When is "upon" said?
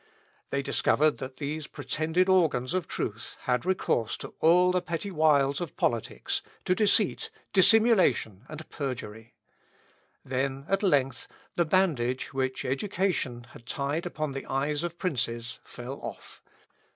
14.07-14.31